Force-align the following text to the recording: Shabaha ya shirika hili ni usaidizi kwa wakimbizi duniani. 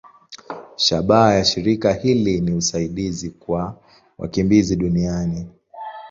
Shabaha 0.75 1.33
ya 1.33 1.45
shirika 1.45 1.93
hili 1.93 2.41
ni 2.41 2.53
usaidizi 2.53 3.29
kwa 3.29 3.75
wakimbizi 4.17 4.75
duniani. 4.75 5.47